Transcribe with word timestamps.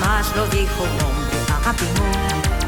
jamás 0.00 0.34
lo 0.36 0.46
dijo 0.48 0.82
un 0.82 1.04
hombre. 1.04 1.36
Agapimú. 1.54 2.65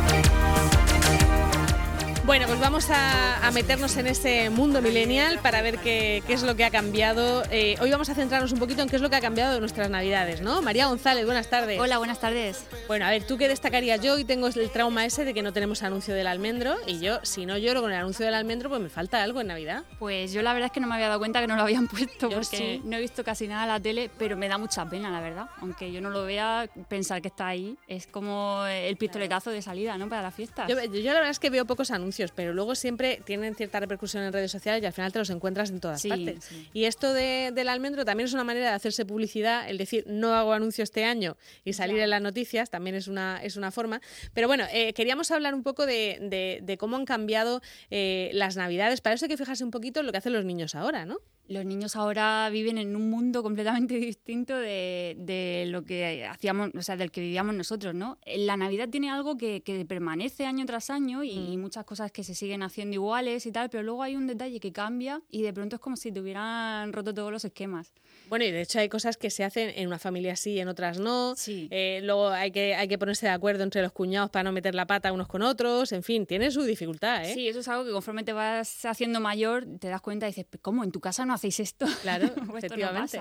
Bueno, 2.29 2.47
pues 2.47 2.61
vamos 2.61 2.89
a, 2.91 3.51
meternos 3.55 3.97
en 3.97 4.07
ese 4.07 4.51
mundo 4.51 4.83
millennial 4.83 5.39
para 5.39 5.63
ver 5.63 5.79
qué, 5.79 6.23
es 6.29 6.43
lo 6.43 6.55
que 6.57 6.67
ha 6.67 6.71
cambiado. 6.71 7.43
Eh, 7.51 7.77
hoy 7.81 7.91
vamos 7.91 8.11
a 8.11 8.15
centrarnos 8.15 8.53
un 8.53 8.59
poquito 8.59 8.83
en 8.83 8.91
qué 8.91 8.97
es 8.97 9.03
lo 9.03 9.09
que 9.09 9.17
ha 9.17 9.23
cambiado 9.23 9.55
de 9.55 9.61
nuestras 9.61 9.89
navidades, 9.89 10.43
¿no? 10.43 10.61
María 10.61 10.89
González, 10.89 11.25
buenas 11.25 11.49
tardes. 11.49 11.81
Hola, 11.81 11.97
buenas 11.97 12.21
tardes. 12.21 12.67
Bueno, 12.87 13.07
a 13.07 13.11
ver, 13.11 13.27
¿tú 13.27 13.39
qué 13.39 13.49
destacarías? 13.49 14.03
Yo 14.03 14.13
hoy 14.13 14.25
tengo 14.25 14.49
el 14.49 14.71
trauma 14.71 15.07
ese 15.07 15.25
de 15.25 15.33
que 15.33 15.43
no 15.43 15.55
tenemos 15.55 15.83
anuncio 15.83 16.15
del 16.15 16.27
almendro 16.27 16.77
y 16.87 17.01
yo, 17.01 17.19
si 17.23 17.47
no 17.47 17.57
lloro 17.57 17.81
con 17.81 17.91
el 17.91 17.97
anuncio 17.97 18.27
del 18.27 18.35
almendro, 18.35 18.69
pues 18.69 18.83
me 18.83 18.91
falta 18.91 19.23
algo 19.23 19.41
en 19.41 19.47
Navidad. 19.47 19.85
Pues 19.99 20.31
yo 20.35 20.43
la 20.43 20.53
verdad 20.53 20.67
es 20.67 20.73
que 20.73 20.81
no 20.81 20.87
me 20.87 20.97
había 20.97 21.09
dado 21.09 21.21
cuenta 21.21 21.41
que 21.41 21.47
no 21.47 21.57
lo 21.57 21.63
habían 21.63 21.89
puesto 21.89 22.29
porque 22.29 22.83
no 22.85 22.99
he 22.99 23.01
visto 23.01 23.25
casi 23.25 23.49
nada 23.49 23.63
en 23.63 23.69
la 23.71 23.81
tele, 23.81 24.11
pero 24.19 24.37
me 24.37 24.49
da 24.49 24.59
mucha 24.59 24.85
pena, 24.85 25.11
la 25.11 25.23
verdad. 25.23 25.47
Aunque 25.63 25.91
yo 25.91 26.03
no 26.03 26.11
lo 26.11 26.25
vea, 26.25 26.69
pensar 26.91 27.23
que 27.23 27.29
está 27.29 27.47
ahí 27.47 27.79
es 27.89 28.07
como 28.07 28.67
el 28.67 28.99
pistoletazo 28.99 29.51
de 29.51 29.63
salida, 29.63 29.97
¿no? 29.97 30.11
Para 30.11 30.21
la 30.21 30.31
fiesta. 30.31 30.67
Yo, 30.69 30.77
yo 30.85 31.13
la 31.13 31.15
verdad 31.15 31.31
es 31.31 31.39
que 31.39 31.49
veo 31.49 31.65
pocos 31.65 31.91
anuncios, 31.91 32.18
pero 32.35 32.53
luego 32.53 32.75
siempre 32.75 33.21
tienen 33.25 33.55
cierta 33.55 33.81
repercusión 33.81 34.23
en 34.25 34.33
redes 34.33 34.51
sociales 34.51 34.83
y 34.83 34.87
al 34.87 34.93
final 34.93 35.13
te 35.13 35.19
los 35.19 35.31
encuentras 35.31 35.71
en 35.71 35.81
todas 35.81 36.05
partes. 36.05 36.49
Y 36.73 36.85
esto 36.85 37.13
del 37.13 37.69
almendro 37.69 38.05
también 38.05 38.27
es 38.27 38.35
una 38.35 38.45
manera 38.45 38.71
de 38.71 38.75
hacerse 38.75 39.05
publicidad, 39.05 39.69
el 39.69 39.79
decir 39.79 40.05
no 40.07 40.35
hago 40.35 40.53
anuncio 40.53 40.85
este 40.85 41.05
año 41.05 41.37
y 41.65 41.73
salir 41.73 41.99
en 42.01 42.11
las 42.11 42.23
noticias 42.23 42.71
también 42.71 42.97
es 42.97 43.09
una, 43.09 43.41
es 43.43 43.57
una 43.57 43.71
forma. 43.71 44.01
Pero 44.35 44.49
bueno, 44.49 44.65
eh, 44.73 44.93
queríamos 44.93 45.31
hablar 45.31 45.55
un 45.55 45.63
poco 45.63 45.87
de, 45.87 46.77
cómo 46.79 46.97
han 46.97 47.05
cambiado 47.05 47.63
eh, 47.91 48.31
las 48.33 48.57
navidades. 48.57 49.01
Para 49.01 49.15
eso 49.15 49.25
hay 49.25 49.31
que 49.31 49.37
fijarse 49.37 49.65
un 49.65 49.71
poquito 49.71 50.01
en 50.01 50.07
lo 50.07 50.13
que 50.13 50.19
hacen 50.19 50.33
los 50.33 50.45
niños 50.45 50.75
ahora, 50.75 51.05
¿no? 51.05 51.19
Los 51.49 51.65
niños 51.65 51.97
ahora 51.97 52.49
viven 52.51 52.79
en 52.79 52.95
un 52.95 53.11
mundo 53.11 53.43
completamente 53.43 53.95
distinto 53.99 54.57
de, 54.57 55.65
lo 55.69 55.83
que 55.83 56.27
hacíamos, 56.27 56.71
o 56.77 56.83
sea, 56.83 56.97
del 56.97 57.11
que 57.11 57.21
vivíamos 57.21 57.55
nosotros, 57.55 57.95
¿no? 57.95 58.19
La 58.27 58.57
Navidad 58.57 58.89
tiene 58.89 59.11
algo 59.11 59.37
que, 59.37 59.63
permanece 59.89 60.45
año 60.45 60.67
tras 60.67 60.91
año 60.91 61.25
y, 61.25 61.57
mm. 61.57 61.61
muchas 61.61 61.85
cosas 61.85 62.13
que 62.13 62.25
se 62.25 62.35
siguen 62.35 62.63
haciendo 62.63 62.95
iguales 62.95 63.47
y 63.47 63.53
tal, 63.53 63.71
pero 63.71 63.83
luego 63.83 64.03
hay 64.03 64.17
un 64.17 64.27
detalle 64.27 64.61
que 64.61 64.73
cambia 64.73 65.23
y 65.31 65.43
de 65.43 65.53
pronto 65.53 65.77
es 65.77 65.81
como 65.81 65.97
si 65.97 66.13
te 66.13 66.21
hubieran 66.21 66.93
roto 66.93 67.15
todos 67.15 67.33
los 67.33 67.45
esquemas. 67.45 67.93
Bueno, 68.29 68.45
y 68.45 68.51
de 68.51 68.63
hecho 68.63 68.79
hay 68.79 68.89
cosas 68.89 69.17
que 69.17 69.31
se 69.31 69.45
hacen 69.45 69.73
en 69.75 69.87
una 69.87 69.99
familia 69.99 70.37
sí 70.37 70.53
y 70.53 70.61
en 70.61 70.69
otras 70.69 70.99
no. 70.99 71.35
Sí. 71.37 71.69
Eh, 71.71 72.01
luego 72.03 72.29
hay 72.29 72.51
que, 72.51 72.75
hay 72.75 72.89
que 72.89 72.99
ponerse 72.99 73.27
de 73.27 73.33
acuerdo 73.33 73.63
entre 73.65 73.81
los 73.83 73.93
cuñados 73.93 74.31
para 74.31 74.43
no 74.45 74.53
meter 74.53 74.75
la 74.75 74.87
pata 74.87 75.13
unos 75.13 75.29
con 75.29 75.43
otros. 75.43 75.93
En 75.93 76.03
fin, 76.03 76.27
tiene 76.27 76.51
su 76.51 76.63
dificultad, 76.63 77.25
¿eh? 77.25 77.35
Sí, 77.35 77.49
eso 77.49 77.61
es 77.61 77.69
algo 77.69 77.85
que 77.85 77.93
conforme 77.93 78.25
te 78.25 78.33
vas 78.33 78.85
haciendo 78.85 79.21
mayor 79.21 79.67
te 79.81 79.89
das 79.89 80.01
cuenta 80.01 80.27
y 80.27 80.31
dices, 80.31 80.47
¿cómo? 80.61 80.85
¿En 80.85 80.93
tu 80.93 81.01
casa 81.01 81.25
no 81.25 81.35
hacéis 81.39 81.61
esto? 81.61 81.87
Claro, 82.03 82.27
efectivamente. 82.57 83.21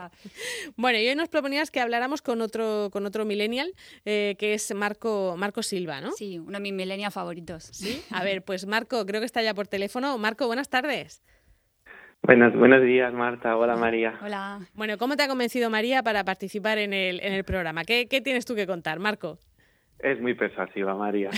bueno, 0.76 1.00
y 1.00 1.08
hoy 1.08 1.16
nos 1.16 1.30
proponías 1.30 1.72
que 1.72 1.80
habláramos 1.80 2.22
con 2.22 2.42
otro, 2.42 2.90
con 2.92 3.06
otro 3.06 3.26
millennial, 3.26 3.72
eh, 4.06 4.36
que 4.38 4.54
es 4.54 4.74
Marco, 4.74 5.36
Marco 5.38 5.64
Silva, 5.64 6.02
¿no? 6.02 6.12
Sí, 6.12 6.40
uno 6.40 6.54
de 6.54 6.60
mis 6.60 6.74
millennials 6.74 7.14
favoritos. 7.14 7.64
Sí. 7.64 8.04
A 8.12 8.24
ver, 8.24 8.44
pues 8.44 8.66
Marco, 8.66 9.06
creo 9.06 9.22
que 9.22 9.26
está 9.26 9.42
ya 9.42 9.54
por 9.54 9.68
teléfono. 9.68 10.18
Marco, 10.18 10.48
buenas 10.48 10.70
tardes. 10.70 11.24
Buenos, 12.24 12.56
buenos 12.56 12.82
días, 12.84 13.14
Marta. 13.14 13.56
Hola, 13.56 13.76
María. 13.76 14.20
Hola. 14.22 14.60
Bueno, 14.74 14.98
¿cómo 14.98 15.16
te 15.16 15.24
ha 15.24 15.28
convencido 15.28 15.70
María 15.70 16.04
para 16.04 16.26
participar 16.26 16.78
en 16.78 16.94
el, 16.94 17.22
en 17.22 17.32
el 17.32 17.44
programa? 17.44 17.84
¿Qué, 17.86 18.08
¿Qué 18.08 18.22
tienes 18.22 18.46
tú 18.46 18.56
que 18.56 18.68
contar, 18.68 19.00
Marco? 19.00 19.38
Es 20.00 20.20
muy 20.20 20.34
persuasiva, 20.34 20.96
María. 20.96 21.30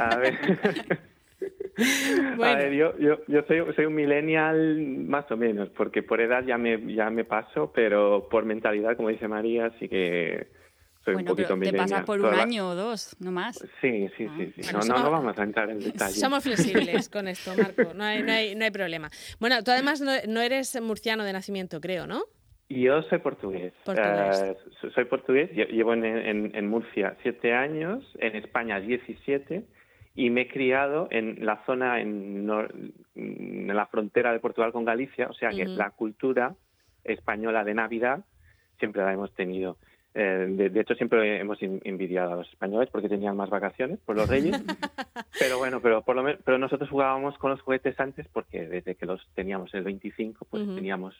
A 0.00 0.16
ver. 0.16 0.38
A 2.42 2.54
ver, 2.56 2.72
yo, 2.72 2.98
yo, 2.98 3.18
yo 3.26 3.42
soy, 3.42 3.62
soy, 3.74 3.86
un 3.86 3.94
millennial 3.94 4.78
más 5.06 5.30
o 5.30 5.36
menos, 5.36 5.68
porque 5.70 6.02
por 6.02 6.20
edad 6.20 6.44
ya 6.44 6.58
me, 6.58 6.94
ya 6.94 7.10
me 7.10 7.24
paso, 7.24 7.72
pero 7.74 8.28
por 8.30 8.44
mentalidad, 8.44 8.96
como 8.96 9.08
dice 9.08 9.28
María, 9.28 9.70
sí 9.78 9.88
que 9.88 10.48
soy 11.04 11.16
un 11.16 11.24
poquito 11.24 11.58
pero 11.58 11.70
te 11.72 11.76
pasas 11.76 12.04
por 12.04 12.20
un 12.20 12.34
año 12.34 12.70
o 12.70 12.74
dos, 12.74 13.16
no 13.20 13.32
más. 13.32 13.58
Sí, 13.80 14.08
sí, 14.16 14.28
sí. 14.36 14.52
sí. 14.56 14.72
no, 14.72 14.80
no, 14.80 15.02
no, 15.02 15.10
vamos 15.10 15.36
a 15.36 15.42
entrar 15.42 15.68
en 15.70 15.80
detalle. 15.80 16.14
Somos 16.14 16.44
flexibles 16.44 17.08
con 17.08 17.26
esto, 17.26 17.52
Marco, 17.56 17.92
no 17.94 18.04
hay, 18.04 18.22
no 18.22 18.32
hay, 18.32 18.54
no 18.54 18.64
hay 18.64 18.70
problema. 18.70 19.10
Bueno, 19.40 19.62
tú 19.64 19.72
además 19.72 20.00
no, 20.00 20.12
no 20.28 20.40
eres 20.40 20.80
murciano 20.80 21.24
de 21.24 21.32
nacimiento, 21.32 21.80
creo, 21.80 22.06
¿no? 22.06 22.24
Yo 22.68 23.02
soy 23.02 23.18
portugués. 23.18 23.72
portugués. 23.84 24.56
Uh, 24.82 24.90
soy 24.90 25.04
portugués, 25.04 25.50
llevo 25.52 25.92
en, 25.92 26.04
en, 26.04 26.56
en, 26.56 26.68
Murcia 26.68 27.16
siete 27.22 27.52
años, 27.52 28.02
en 28.18 28.36
España 28.36 28.80
17 28.80 29.64
y 30.14 30.30
me 30.30 30.42
he 30.42 30.48
criado 30.48 31.08
en 31.10 31.44
la 31.44 31.64
zona, 31.64 32.00
en, 32.00 32.48
en 33.14 33.66
la 33.68 33.86
frontera 33.86 34.32
de 34.32 34.40
Portugal 34.40 34.72
con 34.72 34.84
Galicia, 34.84 35.28
o 35.28 35.34
sea 35.34 35.50
que 35.50 35.66
la 35.66 35.90
cultura 35.90 36.54
española 37.04 37.64
de 37.64 37.74
Navidad 37.74 38.24
siempre 38.78 39.02
la 39.02 39.12
hemos 39.12 39.32
tenido. 39.34 39.78
Eh, 40.14 40.46
de, 40.70 40.80
hecho, 40.80 40.94
siempre 40.94 41.40
hemos 41.40 41.58
envidiado 41.62 42.32
a 42.32 42.36
los 42.36 42.48
españoles 42.50 42.90
porque 42.92 43.08
tenían 43.08 43.36
más 43.36 43.48
vacaciones 43.48 43.98
por 44.00 44.16
los 44.16 44.28
reyes. 44.28 44.62
pero 45.38 45.58
bueno, 45.58 45.80
pero 45.80 46.02
por 46.02 46.16
lo 46.16 46.22
menos, 46.22 46.40
pero 46.44 46.58
nosotros 46.58 46.90
jugábamos 46.90 47.38
con 47.38 47.50
los 47.50 47.62
juguetes 47.62 47.98
antes 47.98 48.26
porque 48.28 48.66
desde 48.66 48.94
que 48.94 49.06
los 49.06 49.26
teníamos 49.34 49.72
el 49.74 49.84
25, 49.84 50.46
pues 50.50 50.62
teníamos 50.74 51.14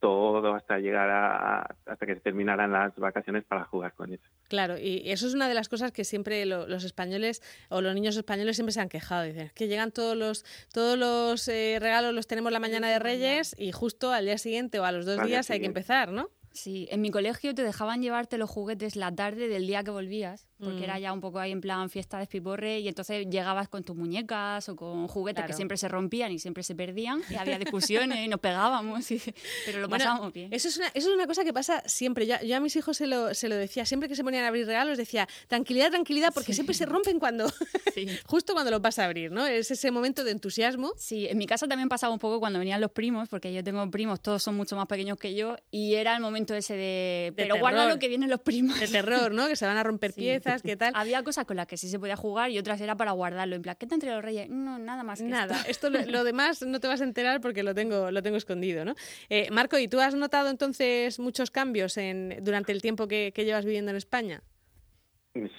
todo 0.00 0.54
hasta 0.54 0.78
llegar 0.78 1.10
a 1.10 1.76
hasta 1.86 2.06
que 2.06 2.14
se 2.14 2.20
terminaran 2.20 2.72
las 2.72 2.94
vacaciones 2.96 3.44
para 3.44 3.64
jugar 3.64 3.94
con 3.94 4.12
eso. 4.12 4.24
Claro, 4.48 4.78
y 4.78 5.02
eso 5.10 5.26
es 5.26 5.34
una 5.34 5.48
de 5.48 5.54
las 5.54 5.68
cosas 5.68 5.92
que 5.92 6.04
siempre 6.04 6.46
los 6.46 6.84
españoles 6.84 7.42
o 7.68 7.80
los 7.80 7.94
niños 7.94 8.16
españoles 8.16 8.56
siempre 8.56 8.72
se 8.72 8.80
han 8.80 8.88
quejado, 8.88 9.24
dicen 9.24 9.50
que 9.54 9.68
llegan 9.68 9.92
todos 9.92 10.16
los 10.16 10.44
todos 10.72 10.98
los 10.98 11.48
eh, 11.48 11.78
regalos 11.80 12.14
los 12.14 12.26
tenemos 12.26 12.52
la 12.52 12.60
mañana 12.60 12.88
de 12.88 12.98
Reyes 12.98 13.54
y 13.58 13.72
justo 13.72 14.12
al 14.12 14.24
día 14.24 14.38
siguiente 14.38 14.80
o 14.80 14.84
a 14.84 14.92
los 14.92 15.06
dos 15.06 15.22
días 15.26 15.50
hay 15.50 15.60
que 15.60 15.66
empezar, 15.66 16.12
¿no? 16.12 16.30
Sí, 16.52 16.88
en 16.90 17.00
mi 17.02 17.10
colegio 17.10 17.54
te 17.54 17.62
dejaban 17.62 18.02
llevarte 18.02 18.36
los 18.38 18.50
juguetes 18.50 18.96
la 18.96 19.14
tarde 19.14 19.48
del 19.48 19.66
día 19.66 19.84
que 19.84 19.90
volvías, 19.90 20.47
porque 20.58 20.84
era 20.84 20.96
mm. 20.96 21.00
ya 21.00 21.12
un 21.12 21.20
poco 21.20 21.38
ahí 21.38 21.52
en 21.52 21.60
plan 21.60 21.90
fiesta 21.90 22.18
de 22.18 22.24
espiporre 22.24 22.80
y 22.80 22.88
entonces 22.88 23.26
llegabas 23.28 23.68
con 23.68 23.84
tus 23.84 23.96
muñecas 23.96 24.68
o 24.68 24.76
con 24.76 25.08
juguetes 25.08 25.44
que 25.44 25.52
siempre 25.52 25.76
se 25.76 25.88
rompían 25.88 26.32
y 26.32 26.38
siempre 26.38 26.62
se 26.62 26.74
perdían 26.74 27.22
y 27.30 27.36
había 27.36 27.58
discusiones 27.58 28.18
y 28.24 28.28
nos 28.28 28.40
pegábamos, 28.40 29.06
pero 29.66 29.80
lo 29.80 29.88
pasábamos 29.88 30.32
bien. 30.32 30.52
Eso 30.52 30.68
es, 30.68 30.76
una, 30.76 30.88
eso 30.88 31.08
es 31.08 31.14
una 31.14 31.26
cosa 31.26 31.44
que 31.44 31.52
pasa 31.52 31.82
siempre. 31.86 32.26
Yo, 32.26 32.34
yo 32.44 32.56
a 32.56 32.60
mis 32.60 32.76
hijos 32.76 32.96
se 32.96 33.06
lo, 33.06 33.34
se 33.34 33.48
lo, 33.48 33.56
decía, 33.56 33.86
siempre 33.86 34.08
que 34.08 34.16
se 34.16 34.24
ponían 34.24 34.44
a 34.44 34.48
abrir 34.48 34.66
regalos 34.66 34.98
decía, 34.98 35.28
tranquilidad, 35.46 35.90
tranquilidad, 35.90 36.32
porque 36.34 36.52
siempre 36.52 36.74
se 36.74 36.86
rompen 36.86 37.18
cuando, 37.18 37.50
justo 38.26 38.52
cuando 38.52 38.70
lo 38.70 38.80
vas 38.80 38.98
a 38.98 39.04
abrir, 39.04 39.30
¿no? 39.30 39.46
Es 39.46 39.70
ese 39.70 39.90
momento 39.90 40.24
de 40.24 40.32
entusiasmo. 40.32 40.92
Sí, 40.96 41.26
en 41.28 41.38
mi 41.38 41.46
casa 41.46 41.66
también 41.66 41.88
pasaba 41.88 42.12
un 42.12 42.18
poco 42.18 42.40
cuando 42.40 42.58
venían 42.58 42.80
los 42.80 42.90
primos, 42.90 43.28
porque 43.28 43.52
yo 43.52 43.64
tengo 43.64 43.88
primos, 43.90 44.20
todos 44.20 44.42
son 44.42 44.56
mucho 44.56 44.76
más 44.76 44.86
pequeños 44.86 45.18
que 45.18 45.34
yo, 45.34 45.56
y 45.70 45.94
era 45.94 46.14
el 46.14 46.20
momento 46.20 46.54
ese 46.54 46.74
de, 46.74 47.32
pero 47.36 47.58
guarda 47.58 47.88
lo 47.88 47.98
que 47.98 48.08
vienen 48.08 48.30
los 48.30 48.40
primos. 48.40 48.78
De 48.78 48.88
terror, 48.88 49.32
¿no? 49.32 49.48
Que 49.48 49.56
se 49.56 49.66
van 49.66 49.76
a 49.76 49.82
romper 49.82 50.12
piezas, 50.12 50.47
¿qué 50.62 50.76
tal? 50.76 50.92
Había 50.94 51.22
cosas 51.22 51.44
con 51.44 51.56
las 51.56 51.66
que 51.66 51.76
sí 51.76 51.88
se 51.88 51.98
podía 51.98 52.16
jugar 52.16 52.50
y 52.50 52.58
otras 52.58 52.80
era 52.80 52.96
para 52.96 53.12
guardarlo. 53.12 53.56
En 53.56 53.62
plan, 53.62 53.76
¿qué 53.78 53.86
te 53.86 53.94
entre 53.94 54.10
los 54.10 54.22
reyes? 54.22 54.48
No, 54.48 54.78
nada 54.78 55.02
más. 55.02 55.20
nada. 55.20 55.56
Esto, 55.68 55.90
lo, 55.90 56.24
demás 56.24 56.62
no 56.62 56.80
te 56.80 56.88
vas 56.88 57.00
a 57.00 57.04
enterar 57.04 57.40
porque 57.40 57.62
lo 57.62 57.74
tengo, 57.74 58.10
lo 58.10 58.22
tengo 58.22 58.36
escondido, 58.36 58.84
¿no? 58.84 58.94
Eh, 59.28 59.48
Marco, 59.50 59.78
¿y 59.78 59.88
tú 59.88 60.00
has 60.00 60.14
notado 60.14 60.50
entonces 60.50 61.18
muchos 61.18 61.50
cambios 61.50 61.96
en, 61.96 62.38
durante 62.42 62.72
el 62.72 62.82
tiempo 62.82 63.08
que, 63.08 63.32
que 63.34 63.44
llevas 63.44 63.64
viviendo 63.64 63.90
en 63.90 63.96
España? 63.96 64.42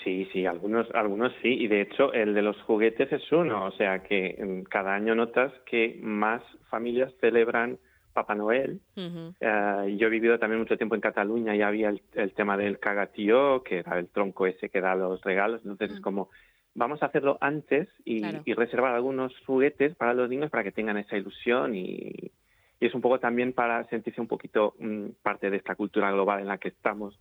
Sí, 0.03 0.27
sí, 0.33 0.45
algunos, 0.45 0.87
algunos 0.93 1.31
sí, 1.41 1.49
y 1.49 1.67
de 1.67 1.81
hecho 1.81 2.11
el 2.11 2.33
de 2.33 2.41
los 2.41 2.59
juguetes 2.63 3.11
es 3.11 3.31
uno, 3.31 3.65
o 3.65 3.71
sea 3.71 3.99
que 4.03 4.35
mm, 4.37 4.63
cada 4.63 4.93
año 4.93 5.15
notas 5.15 5.53
que 5.65 5.97
más 6.01 6.41
familias 6.69 7.13
celebran 7.21 7.77
Papá 8.13 8.35
Noel. 8.35 8.79
Eh, 8.95 9.95
yo 9.97 10.07
he 10.07 10.09
vivido 10.09 10.39
también 10.39 10.59
mucho 10.59 10.77
tiempo 10.77 10.95
en 10.95 11.01
Cataluña 11.01 11.55
y 11.55 11.61
había 11.61 11.89
el, 11.89 12.33
tema 12.33 12.57
del 12.57 12.79
cagatío, 12.79 13.63
que 13.63 13.79
era 13.79 13.99
el 13.99 14.07
tronco 14.07 14.47
ese 14.47 14.69
que 14.69 14.81
da 14.81 14.95
los 14.95 15.21
regalos. 15.21 15.61
Entonces 15.63 15.97
es 15.97 16.01
como, 16.01 16.29
vamos 16.75 17.01
a 17.03 17.07
hacerlo 17.07 17.37
antes 17.41 17.87
y, 18.05 18.21
reservar 18.53 18.95
algunos 18.95 19.33
juguetes 19.45 19.95
para 19.95 20.13
los 20.13 20.29
niños 20.29 20.49
para 20.49 20.63
que 20.63 20.71
tengan 20.71 20.97
esa 20.97 21.17
ilusión 21.17 21.75
y, 21.75 22.31
es 22.79 22.93
un 22.93 23.01
poco 23.01 23.19
también 23.19 23.51
para 23.51 23.83
sentirse 23.89 24.21
un 24.21 24.27
poquito 24.27 24.73
mm, 24.79 25.07
parte 25.21 25.49
de 25.49 25.57
esta 25.57 25.75
cultura 25.75 26.11
global 26.11 26.39
en 26.39 26.47
la 26.47 26.57
que 26.57 26.69
estamos. 26.69 27.19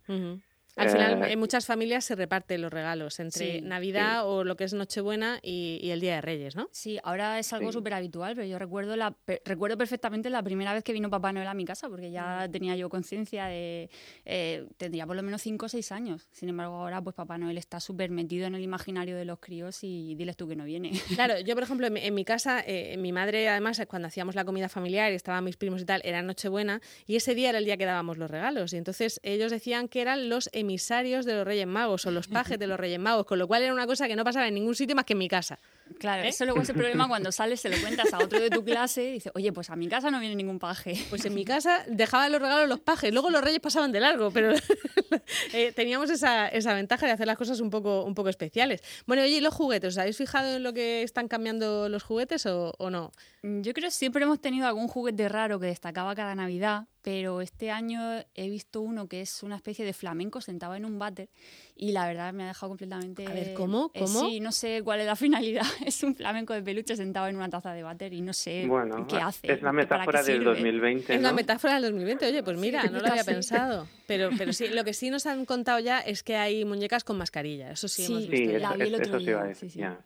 Al 0.75 0.89
final, 0.89 1.23
eh, 1.23 1.33
en 1.33 1.39
muchas 1.39 1.65
familias 1.65 2.05
se 2.05 2.15
reparten 2.15 2.61
los 2.61 2.71
regalos 2.71 3.19
entre 3.19 3.61
Navidad 3.61 4.27
o 4.27 4.43
lo 4.43 4.55
que 4.55 4.63
es 4.63 4.73
Nochebuena 4.73 5.39
y, 5.41 5.89
el 5.89 5.99
Día 5.99 6.15
de 6.15 6.21
Reyes, 6.21 6.55
¿no? 6.55 6.69
Sí, 6.71 6.99
ahora 7.03 7.39
es 7.39 7.51
algo 7.53 7.71
súper 7.71 7.93
habitual, 7.93 8.35
pero 8.35 8.47
yo 8.47 8.59
recuerdo, 8.59 8.95
la, 8.95 9.15
recuerdo 9.45 9.77
perfectamente 9.77 10.29
la 10.29 10.43
primera 10.43 10.73
vez 10.73 10.83
que 10.83 10.93
vino 10.93 11.09
Papá 11.09 11.33
Noel 11.33 11.47
a 11.47 11.53
mi 11.53 11.65
casa, 11.65 11.89
porque 11.89 12.11
ya 12.11 12.47
tenía 12.51 12.75
yo 12.75 12.89
conciencia 12.89 13.45
de. 13.45 13.89
Eh, 14.25 14.67
tendría 14.77 15.05
por 15.05 15.15
lo 15.15 15.23
menos 15.23 15.41
5 15.41 15.65
o 15.65 15.69
6 15.69 15.91
años. 15.91 16.27
Sin 16.31 16.49
embargo, 16.49 16.75
ahora, 16.75 17.01
pues 17.01 17.15
Papá 17.15 17.37
Noel 17.37 17.57
está 17.57 17.79
súper 17.79 18.11
metido 18.11 18.45
en 18.47 18.55
el 18.55 18.61
imaginario 18.61 19.15
de 19.15 19.25
los 19.25 19.39
críos 19.39 19.83
y 19.83 20.15
diles 20.15 20.37
tú 20.37 20.47
que 20.47 20.55
no 20.55 20.65
viene. 20.65 20.91
Claro, 21.19 21.39
yo, 21.39 21.53
por 21.53 21.63
ejemplo, 21.63 21.87
en 21.87 22.13
mi, 22.13 22.23
casa, 22.23 22.63
eh, 22.65 22.95
mi 22.97 23.11
madre, 23.11 23.49
además, 23.49 23.81
cuando 23.89 24.07
hacíamos 24.07 24.35
la 24.35 24.45
comida 24.45 24.69
familiar 24.69 25.11
y 25.11 25.15
estaban 25.15 25.43
mis 25.43 25.57
primos 25.57 25.81
y 25.81 25.85
tal, 25.85 26.01
era 26.05 26.21
Nochebuena, 26.21 26.81
y 27.05 27.17
ese 27.17 27.35
día 27.35 27.49
era 27.49 27.57
el 27.57 27.65
día 27.65 27.75
que 27.75 27.85
dábamos 27.85 28.17
los 28.17 28.31
regalos. 28.31 28.71
Y 28.71 28.77
entonces 28.77 29.19
ellos 29.23 29.51
decían 29.51 29.89
que 29.89 30.01
eran 30.01 30.29
los 30.29 30.49
emisarios 30.59 31.25
de 31.25 31.33
los 31.33 31.45
Reyes 31.45 31.67
Magos 31.67 32.05
o 32.05 32.11
los 32.11 32.27
pajes 32.27 32.59
de 32.59 32.67
los 32.67 32.79
Reyes 32.79 32.99
Magos, 32.99 33.25
con 33.25 33.39
lo 33.39 33.47
cual 33.47 33.63
era 33.63 33.73
una 33.73 33.87
cosa 33.87 34.07
que 34.07 34.15
no 34.15 34.23
pasaba 34.23 34.47
en 34.47 34.53
ningún 34.53 34.75
sitio 34.75 34.95
más 34.95 35.05
que 35.05 35.13
en 35.13 35.19
mi 35.19 35.27
casa. 35.27 35.59
Claro, 35.97 36.23
¿Eh? 36.23 36.29
eso 36.29 36.45
luego 36.45 36.61
es 36.61 36.69
el 36.69 36.75
problema 36.75 37.07
cuando 37.07 37.31
sales, 37.31 37.59
se 37.59 37.69
lo 37.69 37.77
cuentas 37.81 38.13
a 38.13 38.19
otro 38.19 38.39
de 38.39 38.49
tu 38.49 38.63
clase 38.63 39.03
y 39.03 39.11
dices, 39.13 39.31
oye, 39.35 39.51
pues 39.51 39.69
a 39.69 39.75
mi 39.75 39.87
casa 39.87 40.11
no 40.11 40.19
viene 40.19 40.35
ningún 40.35 40.59
paje. 40.59 40.93
Pues 41.09 41.25
en 41.25 41.33
mi 41.33 41.45
casa 41.45 41.83
dejaban 41.87 42.31
los 42.31 42.41
regalos 42.41 42.69
los 42.69 42.79
pajes, 42.79 43.11
luego 43.11 43.29
los 43.29 43.43
reyes 43.43 43.59
pasaban 43.59 43.91
de 43.91 43.99
largo, 43.99 44.31
pero 44.31 44.53
eh, 45.53 45.71
teníamos 45.75 46.09
esa, 46.09 46.47
esa, 46.47 46.73
ventaja 46.73 47.05
de 47.05 47.13
hacer 47.13 47.27
las 47.27 47.37
cosas 47.37 47.59
un 47.59 47.69
poco, 47.69 48.03
un 48.03 48.13
poco 48.13 48.29
especiales. 48.29 48.81
Bueno, 49.07 49.23
oye, 49.23 49.37
¿y 49.37 49.41
los 49.41 49.53
juguetes? 49.53 49.95
¿Os 49.95 49.97
habéis 49.97 50.17
fijado 50.17 50.57
en 50.57 50.63
lo 50.63 50.73
que 50.73 51.03
están 51.03 51.27
cambiando 51.27 51.89
los 51.89 52.03
juguetes 52.03 52.45
o, 52.45 52.73
o 52.77 52.89
no? 52.89 53.11
Yo 53.41 53.73
creo 53.73 53.87
que 53.87 53.91
siempre 53.91 54.23
hemos 54.23 54.39
tenido 54.39 54.67
algún 54.67 54.87
juguete 54.87 55.27
raro 55.29 55.59
que 55.59 55.67
destacaba 55.67 56.13
cada 56.15 56.35
Navidad, 56.35 56.85
pero 57.01 57.41
este 57.41 57.71
año 57.71 58.01
he 58.35 58.49
visto 58.49 58.81
uno 58.81 59.07
que 59.07 59.21
es 59.21 59.43
una 59.43 59.55
especie 59.55 59.85
de 59.85 59.93
flamenco 59.93 60.41
sentado 60.41 60.75
en 60.75 60.85
un 60.85 60.99
váter 60.99 61.29
y 61.75 61.91
la 61.93 62.07
verdad 62.07 62.33
me 62.33 62.43
ha 62.43 62.47
dejado 62.47 62.69
completamente... 62.71 63.25
A 63.25 63.33
ver, 63.33 63.53
¿cómo? 63.53 63.91
Eh, 63.93 64.01
¿Cómo? 64.01 64.27
sí, 64.27 64.39
no 64.39 64.51
sé 64.51 64.81
cuál 64.83 64.99
es 64.99 65.05
la 65.05 65.15
finalidad. 65.15 65.65
Es 65.85 66.03
un 66.03 66.15
flamenco 66.15 66.53
de 66.53 66.61
peluche 66.61 66.95
sentado 66.95 67.27
en 67.27 67.37
una 67.37 67.49
taza 67.49 67.73
de 67.73 67.83
váter 67.83 68.13
y 68.13 68.21
no 68.21 68.33
sé 68.33 68.69
qué 69.07 69.17
hace. 69.17 69.53
Es 69.53 69.61
la 69.61 69.71
metáfora 69.71 70.23
del 70.23 70.43
2020, 70.43 71.15
Es 71.15 71.21
la 71.21 71.31
metáfora 71.31 71.75
del 71.75 71.83
2020. 71.83 72.27
Oye, 72.27 72.43
pues 72.43 72.57
mira, 72.57 72.83
no 72.83 72.99
lo 72.99 73.07
había 73.07 73.23
pensado. 73.23 73.87
Pero, 74.09 74.31
pero 74.35 74.53
sí, 74.53 74.69
lo 74.69 74.83
que 74.83 74.93
sí 74.93 75.11
nos 75.11 75.27
han 75.27 75.45
contado 75.45 75.77
ya 75.77 75.99
es 75.99 76.23
que 76.23 76.35
hay 76.35 76.65
muñecas 76.65 77.03
con 77.03 77.15
mascarilla. 77.19 77.69
Eso 77.69 77.87
sí, 77.87 78.05
hemos 78.05 78.27
visto. 78.27 78.57
la 78.57 78.73
vi 78.73 78.81
el 78.81 78.95
otro 78.95 79.19
día. 79.19 79.53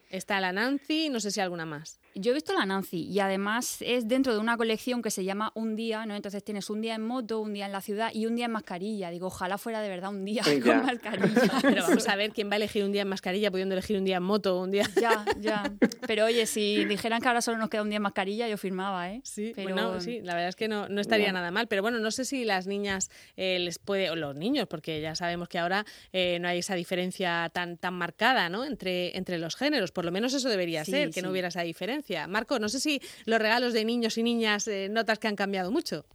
Está 0.09 0.41
la 0.41 0.51
Nancy, 0.51 1.07
no 1.07 1.21
sé 1.21 1.31
si 1.31 1.39
alguna 1.39 1.65
más. 1.65 2.01
Yo 2.15 2.31
he 2.31 2.33
visto 2.33 2.53
la 2.53 2.65
Nancy 2.65 3.03
y 3.03 3.19
además 3.19 3.77
es 3.81 4.07
dentro 4.07 4.33
de 4.33 4.39
una 4.39 4.57
colección 4.57 5.01
que 5.01 5.11
se 5.11 5.23
llama 5.23 5.51
Un 5.55 5.75
Día, 5.75 6.05
¿no? 6.05 6.15
Entonces 6.15 6.43
tienes 6.43 6.69
un 6.69 6.81
día 6.81 6.95
en 6.95 7.01
moto, 7.01 7.39
un 7.39 7.53
día 7.53 7.65
en 7.65 7.71
la 7.71 7.81
ciudad 7.81 8.11
y 8.13 8.25
un 8.25 8.35
día 8.35 8.45
en 8.45 8.51
mascarilla. 8.51 9.09
Digo, 9.09 9.27
ojalá 9.27 9.57
fuera 9.57 9.81
de 9.81 9.89
verdad 9.89 10.09
un 10.11 10.23
día 10.25 10.43
con 10.43 10.85
mascarilla. 10.85 11.51
Pero 11.61 11.83
vamos 11.83 12.07
a 12.07 12.15
ver 12.15 12.31
quién 12.31 12.49
va 12.49 12.53
a 12.53 12.57
elegir 12.57 12.83
un 12.83 12.91
día 12.91 13.01
en 13.01 13.07
mascarilla 13.07 13.51
pudiendo 13.51 13.73
elegir 13.73 13.97
un 13.97 14.05
día 14.05 14.17
en 14.17 14.23
moto 14.23 14.57
o 14.57 14.63
un 14.63 14.71
día... 14.71 14.89
Ya, 14.99 15.25
ya. 15.39 15.63
Pero 16.07 16.25
oye, 16.25 16.45
si 16.45 16.85
dijeran 16.85 17.21
que 17.21 17.27
ahora 17.27 17.41
solo 17.41 17.57
nos 17.57 17.69
queda 17.69 17.81
un 17.81 17.89
día 17.89 17.97
en 17.97 18.03
mascarilla, 18.03 18.47
yo 18.47 18.57
firmaba, 18.57 19.11
¿eh? 19.11 19.21
Sí, 19.23 19.53
Pero... 19.55 19.99
sí 19.99 20.21
la 20.21 20.33
verdad 20.33 20.49
es 20.49 20.55
que 20.55 20.67
no, 20.67 20.87
no 20.89 21.01
estaría 21.01 21.31
nada 21.31 21.51
mal. 21.51 21.67
Pero 21.67 21.81
bueno, 21.81 21.99
no 21.99 22.11
sé 22.11 22.25
si 22.25 22.45
las 22.45 22.67
niñas 22.67 23.09
eh, 23.37 23.59
les 23.59 23.79
puede, 23.79 24.09
o 24.09 24.15
los 24.15 24.35
niños, 24.35 24.67
porque 24.67 25.01
ya 25.01 25.15
sabemos 25.15 25.47
que 25.47 25.59
ahora 25.59 25.85
eh, 26.11 26.37
no 26.39 26.47
hay 26.47 26.59
esa 26.59 26.75
diferencia 26.75 27.49
tan, 27.53 27.77
tan 27.77 27.93
marcada, 27.93 28.49
¿no? 28.49 28.65
Entre, 28.65 29.17
entre 29.17 29.37
los 29.37 29.55
géneros. 29.55 29.91
Por 29.91 30.05
lo 30.05 30.11
menos 30.11 30.33
eso 30.33 30.49
debería 30.49 30.85
ser, 30.85 31.09
que 31.11 31.21
no 31.21 31.31
hubiera 31.31 31.47
esa 31.47 31.61
diferencia. 31.61 32.02
Marco, 32.27 32.59
no 32.59 32.69
sé 32.69 32.79
si 32.79 32.99
los 33.25 33.39
regalos 33.39 33.73
de 33.73 33.85
niños 33.85 34.17
y 34.17 34.23
niñas 34.23 34.67
eh, 34.67 34.89
notas 34.89 35.19
que 35.19 35.27
han 35.27 35.35
cambiado 35.35 35.71
mucho. 35.71 36.05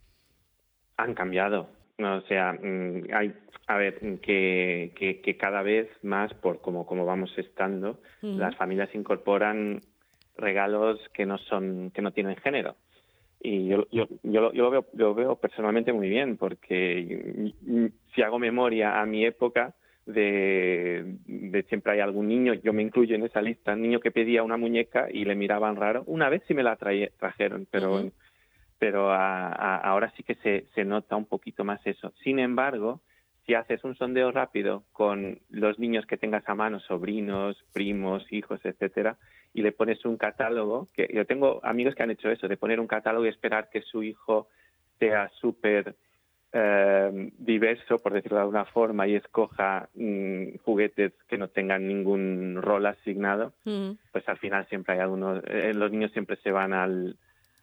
Han 0.96 1.14
cambiado. 1.14 1.68
o 1.98 2.20
sea, 2.22 2.52
mm, 2.52 3.04
hay, 3.12 3.34
a 3.66 3.76
ver, 3.76 3.98
que, 4.20 4.92
que, 5.22 5.36
cada 5.36 5.62
vez 5.62 5.88
más, 6.02 6.32
por 6.34 6.60
como, 6.60 6.86
como 6.86 7.04
vamos 7.04 7.30
estando, 7.36 8.00
las 8.22 8.56
familias 8.56 8.94
incorporan 8.94 9.80
regalos 10.36 11.00
que 11.12 11.26
no 11.26 11.38
son, 11.38 11.90
que 11.90 12.02
no 12.02 12.12
tienen 12.12 12.36
género. 12.36 12.76
Y 13.40 13.68
yo, 13.68 13.86
yo, 13.92 14.08
yo, 14.22 14.50
lo, 14.52 14.70
veo, 14.70 14.86
lo 14.94 15.14
veo 15.14 15.36
personalmente 15.36 15.92
muy 15.92 16.08
bien, 16.08 16.36
porque 16.36 17.52
si 18.14 18.22
hago 18.22 18.38
memoria 18.38 19.00
a 19.00 19.06
mi 19.06 19.24
época, 19.24 19.74
de, 20.08 21.16
de, 21.26 21.62
siempre 21.64 21.92
hay 21.92 22.00
algún 22.00 22.28
niño, 22.28 22.54
yo 22.54 22.72
me 22.72 22.82
incluyo 22.82 23.14
en 23.14 23.24
esa 23.24 23.42
lista, 23.42 23.76
niño 23.76 24.00
que 24.00 24.10
pedía 24.10 24.42
una 24.42 24.56
muñeca 24.56 25.08
y 25.12 25.24
le 25.24 25.34
miraban 25.34 25.76
raro. 25.76 26.02
Una 26.06 26.30
vez 26.30 26.42
sí 26.48 26.54
me 26.54 26.62
la 26.62 26.76
trajeron, 26.76 27.66
pero, 27.70 28.10
pero 28.78 29.12
ahora 29.12 30.10
sí 30.16 30.22
que 30.22 30.34
se, 30.36 30.64
se 30.74 30.84
nota 30.84 31.14
un 31.14 31.26
poquito 31.26 31.62
más 31.62 31.86
eso. 31.86 32.12
Sin 32.24 32.38
embargo, 32.38 33.02
si 33.44 33.54
haces 33.54 33.84
un 33.84 33.96
sondeo 33.96 34.32
rápido 34.32 34.84
con 34.92 35.40
los 35.50 35.78
niños 35.78 36.06
que 36.06 36.16
tengas 36.16 36.48
a 36.48 36.54
mano, 36.54 36.80
sobrinos, 36.80 37.62
primos, 37.74 38.32
hijos, 38.32 38.60
etcétera, 38.64 39.18
y 39.52 39.60
le 39.60 39.72
pones 39.72 40.04
un 40.06 40.16
catálogo, 40.16 40.88
que 40.94 41.08
yo 41.12 41.26
tengo 41.26 41.60
amigos 41.64 41.94
que 41.94 42.02
han 42.02 42.10
hecho 42.10 42.30
eso, 42.30 42.48
de 42.48 42.56
poner 42.56 42.80
un 42.80 42.86
catálogo 42.86 43.26
y 43.26 43.28
esperar 43.28 43.68
que 43.68 43.82
su 43.82 44.02
hijo 44.02 44.48
sea 44.98 45.30
súper 45.40 45.96
eh, 46.52 47.30
diverso, 47.38 47.98
por 47.98 48.12
decirlo 48.12 48.36
de 48.38 48.42
alguna 48.42 48.64
forma, 48.64 49.06
y 49.06 49.14
escoja 49.14 49.88
mm, 49.94 50.58
juguetes 50.64 51.12
que 51.28 51.38
no 51.38 51.48
tengan 51.48 51.86
ningún 51.86 52.60
rol 52.60 52.86
asignado, 52.86 53.52
pues 53.64 54.28
al 54.28 54.38
final 54.38 54.66
siempre 54.68 54.94
hay 54.94 55.00
algunos, 55.00 55.42
eh, 55.46 55.72
los 55.74 55.90
niños 55.90 56.12
siempre 56.12 56.36
se 56.36 56.50
van 56.50 56.72
al, 56.72 57.16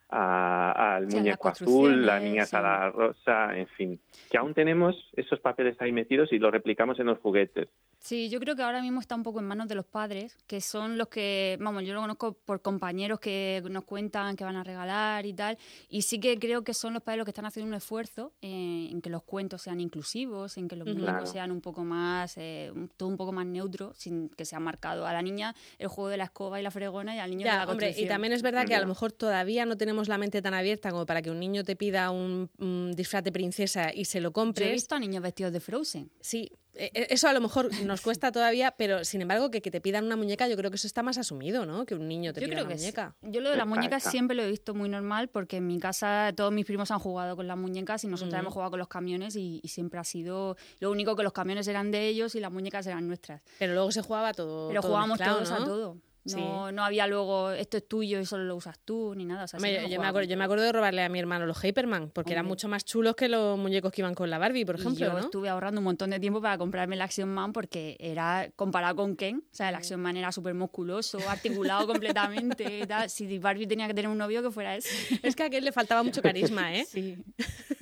al 0.10 1.08
muñeco 1.08 1.50
azul, 1.50 2.06
las 2.06 2.22
niñas 2.22 2.54
a 2.54 2.62
la 2.62 2.92
rosa, 2.92 3.58
en 3.58 3.68
fin, 3.68 4.00
que 4.30 4.38
aún 4.38 4.54
tenemos 4.54 4.96
esos 5.14 5.40
papeles 5.40 5.76
ahí 5.80 5.92
metidos 5.92 6.32
y 6.32 6.40
los 6.40 6.52
replicamos 6.52 7.00
en 7.00 7.08
los 7.08 7.20
juguetes. 7.20 7.68
Sí, 8.00 8.30
yo 8.30 8.40
creo 8.40 8.56
que 8.56 8.62
ahora 8.62 8.82
mismo 8.84 9.00
está 9.00 9.16
un 9.16 9.24
poco 9.24 9.40
en 9.40 9.48
manos 9.48 9.68
de 9.68 9.74
los 9.74 9.86
padres, 9.86 10.38
que 10.46 10.62
son 10.62 10.98
los 10.98 11.08
que, 11.08 11.58
vamos, 11.60 11.84
yo 11.84 11.96
lo 11.96 12.02
conozco 12.02 12.34
por 12.34 12.62
compañeros 12.62 13.20
que 13.20 13.64
nos 13.68 13.84
cuentan 13.84 14.36
que 14.36 14.44
van 14.44 14.56
a 14.56 14.64
regalar 14.64 15.26
y 15.26 15.34
tal, 15.34 15.58
y 15.90 16.04
sí 16.04 16.20
que 16.20 16.38
creo 16.38 16.64
que 16.64 16.76
son 16.76 16.94
los 16.94 17.02
padres 17.02 17.20
los 17.20 17.26
que 17.26 17.32
están 17.32 17.48
haciendo 17.48 17.68
un 17.68 17.74
esfuerzo 17.74 18.34
en 18.42 19.02
que 19.02 19.10
los 19.10 19.24
cuentos 19.24 19.64
sean 19.64 19.80
inclusivos, 19.80 20.58
en 20.58 20.68
que 20.68 20.76
los 20.76 20.88
muñecos 20.88 21.32
sean 21.32 21.52
un 21.52 21.62
poco 21.62 21.84
más, 21.84 22.38
eh, 22.38 22.72
todo 22.96 23.10
un 23.10 23.18
poco 23.18 23.32
más 23.32 23.48
neutro, 23.48 23.94
sin 23.96 24.30
que 24.30 24.46
sea 24.46 24.60
marcado 24.60 25.08
a 25.08 25.14
la 25.14 25.24
niña 25.24 25.56
el 25.80 25.88
juego 25.88 26.10
de 26.10 26.18
la 26.18 26.26
escoba 26.26 26.60
y 26.60 26.64
la 26.64 26.72
fregona 26.72 27.16
y 27.16 27.20
al 27.20 27.32
niño 27.32 27.48
de 27.48 27.58
la 27.58 27.66
hombre, 27.66 27.96
Y 27.98 28.08
también 28.08 28.34
es 28.34 28.44
verdad 28.44 28.68
que 28.68 28.76
a 28.76 28.82
lo 28.82 28.88
mejor 28.88 29.12
todavía 29.12 29.66
no 29.66 29.78
tenemos 29.78 29.95
la 30.04 30.18
mente 30.18 30.42
tan 30.42 30.54
abierta 30.54 30.92
como 30.92 31.06
para 31.06 31.22
que 31.22 31.32
un 31.32 31.40
niño 31.40 31.64
te 31.64 31.76
pida 31.76 32.12
un, 32.12 32.50
disfraz 32.96 33.24
de 33.24 33.32
princesa 33.32 33.94
y 33.94 34.06
se 34.06 34.22
lo 34.22 34.32
compre. 34.32 34.70
he 34.70 34.72
visto 34.74 34.96
a 34.96 35.00
niños 35.00 35.24
vestidos 35.24 35.54
de 35.54 35.60
Frozen. 35.60 36.12
Sí, 36.22 36.52
e, 36.78 36.92
e, 36.94 37.08
eso 37.10 37.28
a 37.28 37.34
lo 37.34 37.42
mejor 37.42 37.70
nos 37.84 38.02
cuesta 38.02 38.32
todavía, 38.32 38.72
pero 38.72 39.06
sin 39.06 39.22
embargo 39.22 39.50
que, 39.50 39.62
que, 39.62 39.72
te 39.72 39.82
pidan 39.82 40.06
una 40.06 40.16
muñeca, 40.16 40.48
yo 40.48 40.58
creo 40.58 40.70
que 40.70 40.76
eso 40.76 40.88
está 40.88 41.04
más 41.04 41.18
asumido, 41.18 41.66
¿no? 41.66 41.86
Que 41.86 41.96
un 41.96 42.08
niño 42.08 42.34
te 42.34 42.42
pida 42.42 42.62
una 42.62 42.70
muñeca. 42.70 43.16
Yo 43.22 43.42
lo 43.42 43.50
de 43.52 43.58
las 43.58 43.68
muñecas 43.68 44.04
siempre 44.04 44.36
lo 44.36 44.44
he 44.44 44.50
visto 44.50 44.74
muy 44.74 44.90
normal 44.90 45.30
porque 45.30 45.58
en 45.58 45.68
mi 45.68 45.80
casa 45.80 46.34
todos 46.36 46.52
mis 46.52 46.66
primos 46.66 46.92
han 46.92 47.00
jugado 47.00 47.36
con 47.36 47.48
las 47.48 47.58
muñecas 47.58 48.04
y 48.04 48.08
nosotros 48.08 48.40
hemos 48.40 48.54
jugado 48.54 48.72
con 48.72 48.80
los 48.80 48.88
camiones 48.88 49.36
y, 49.36 49.62
siempre 49.76 50.00
ha 50.00 50.06
sido 50.06 50.56
lo 50.80 50.90
único 50.90 51.18
que 51.18 51.24
los 51.24 51.34
camiones 51.34 51.68
eran 51.68 51.92
de 51.92 52.08
ellos 52.08 52.36
y 52.36 52.40
las 52.40 52.52
muñecas 52.52 52.88
eran 52.88 53.08
nuestras. 53.08 53.42
Pero 53.60 53.74
luego 53.74 53.92
se 53.92 54.02
jugaba 54.02 54.34
todo. 54.34 54.70
Pero 54.70 54.82
jugábamos 54.82 55.20
todos 55.20 55.52
a 55.52 55.58
todo. 55.58 55.98
No, 56.26 56.72
no 56.72 56.84
había 56.84 57.08
luego 57.08 57.52
esto 57.52 57.78
es 57.78 57.88
tuyo 57.88 58.20
y 58.20 58.26
solo 58.26 58.46
lo 58.46 58.56
usas 58.56 58.80
tú 58.80 59.14
ni 59.16 59.26
nada. 59.26 59.46
yo, 59.46 59.60
me 60.02 60.08
acuerdo, 60.08 60.30
yo, 60.30 60.38
me 60.38 60.44
acuerdo, 60.44 60.64
de 60.64 60.72
robarle 60.72 61.04
a 61.04 61.10
mi 61.10 61.20
hermano 61.20 61.46
los 61.46 61.64
Hyperman 61.64 62.10
porque 62.10 62.34
eran 62.34 62.46
mucho 62.46 62.68
más 62.68 62.84
chulos 62.86 63.16
que 63.16 63.30
los 63.30 63.58
muñecos 63.58 63.92
que 63.92 64.02
iban 64.02 64.16
con 64.16 64.30
la 64.30 64.38
Barbie, 64.38 64.66
por 64.66 64.76
ejemplo. 64.76 65.06
yo 65.06 65.20
estuve 65.20 65.50
ahorrando 65.50 65.80
un 65.80 65.86
montón 65.86 66.10
de 66.10 66.20
tiempo 66.20 66.42
para 66.42 66.58
comprarme 66.58 66.96
el 66.96 67.02
Action 67.02 67.30
Man 67.30 67.54
porque 67.54 67.98
era 68.00 68.50
comparado 68.56 68.96
con 68.96 69.16
Ken. 69.16 69.38
O 69.38 69.56
sea, 69.56 69.70
el 69.70 69.76
Action 69.76 70.02
Man 70.02 70.18
era 70.18 70.32
súper 70.32 70.54
musculoso, 70.54 71.20
articulado 71.30 71.88
completamente. 71.88 72.88
Si 73.08 73.38
Barbie 73.40 73.68
tenía 73.68 73.88
que 73.88 73.94
tener 73.94 74.10
un 74.10 74.18
novio, 74.18 74.42
que 74.42 74.52
fuera 74.52 74.76
ese. 74.76 75.20
Es 75.22 75.36
que 75.36 75.44
a 75.44 75.48
aquel 75.48 75.64
le 75.64 75.72
faltaba 75.72 76.04
mucho 76.04 76.22
carisma, 76.22 76.76
¿eh? 76.76 76.86
Sí. 76.96 77.18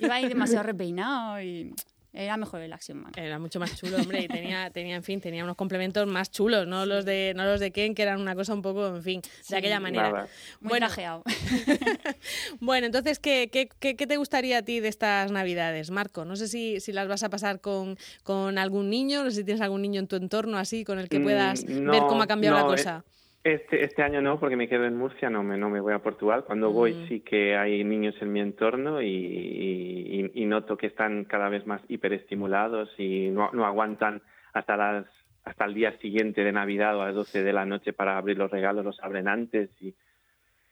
Iba 0.00 0.16
ahí 0.16 0.28
demasiado 0.28 0.64
repeinado 0.64 1.40
y. 1.40 1.72
Era 2.16 2.36
mejor 2.36 2.60
el 2.60 2.72
Action 2.72 2.98
Man. 2.98 3.12
Era 3.16 3.40
mucho 3.40 3.58
más 3.58 3.76
chulo, 3.76 3.96
hombre, 3.96 4.22
y 4.22 4.28
tenía, 4.28 4.70
tenía, 4.72 4.94
en 4.94 5.02
fin, 5.02 5.20
tenía 5.20 5.42
unos 5.42 5.56
complementos 5.56 6.06
más 6.06 6.30
chulos, 6.30 6.66
no 6.66 6.86
los 6.86 7.04
de, 7.04 7.32
no 7.34 7.44
los 7.44 7.58
de 7.58 7.72
Ken, 7.72 7.94
que 7.94 8.02
eran 8.02 8.20
una 8.20 8.36
cosa 8.36 8.54
un 8.54 8.62
poco, 8.62 8.86
en 8.86 9.02
fin, 9.02 9.20
de 9.48 9.56
aquella 9.56 9.80
manera. 9.80 10.28
Muy 10.60 10.68
bueno, 10.70 10.86
bueno, 12.60 12.86
entonces, 12.86 13.18
¿qué, 13.18 13.50
¿qué, 13.50 13.68
qué, 13.68 14.06
te 14.06 14.16
gustaría 14.16 14.58
a 14.58 14.62
ti 14.62 14.78
de 14.78 14.88
estas 14.88 15.32
Navidades, 15.32 15.90
Marco? 15.90 16.24
No 16.24 16.36
sé 16.36 16.46
si, 16.46 16.78
si 16.78 16.92
las 16.92 17.08
vas 17.08 17.24
a 17.24 17.30
pasar 17.30 17.60
con, 17.60 17.98
con 18.22 18.58
algún 18.58 18.90
niño, 18.90 19.24
no 19.24 19.30
sé 19.30 19.38
si 19.38 19.44
tienes 19.44 19.60
algún 19.60 19.82
niño 19.82 19.98
en 19.98 20.06
tu 20.06 20.14
entorno 20.14 20.56
así 20.56 20.84
con 20.84 21.00
el 21.00 21.08
que 21.08 21.18
mm, 21.18 21.22
puedas 21.24 21.64
ver 21.64 22.02
cómo 22.08 22.22
ha 22.22 22.28
cambiado 22.28 22.56
la 22.56 22.64
cosa. 22.64 23.04
Este, 23.44 23.84
este 23.84 24.02
año 24.02 24.22
no, 24.22 24.40
porque 24.40 24.56
me 24.56 24.68
quedo 24.68 24.86
en 24.86 24.96
Murcia, 24.96 25.28
no 25.28 25.42
me, 25.42 25.58
no 25.58 25.68
me 25.68 25.78
voy 25.78 25.92
a 25.92 25.98
Portugal. 25.98 26.44
Cuando 26.44 26.72
voy 26.72 27.06
sí 27.08 27.20
que 27.20 27.56
hay 27.56 27.84
niños 27.84 28.14
en 28.22 28.32
mi 28.32 28.40
entorno 28.40 29.02
y, 29.02 30.30
y, 30.32 30.46
noto 30.46 30.78
que 30.78 30.86
están 30.86 31.26
cada 31.26 31.50
vez 31.50 31.66
más 31.66 31.82
hiperestimulados 31.88 32.88
y 32.96 33.28
no, 33.28 33.50
no 33.52 33.66
aguantan 33.66 34.22
hasta 34.54 34.78
las 34.78 35.06
hasta 35.44 35.66
el 35.66 35.74
día 35.74 35.94
siguiente 35.98 36.42
de 36.42 36.52
Navidad 36.52 36.96
o 36.96 37.02
a 37.02 37.06
las 37.08 37.14
12 37.16 37.42
de 37.42 37.52
la 37.52 37.66
noche 37.66 37.92
para 37.92 38.16
abrir 38.16 38.38
los 38.38 38.50
regalos, 38.50 38.82
los 38.82 38.98
abren 39.00 39.28
antes 39.28 39.68
y 39.78 39.94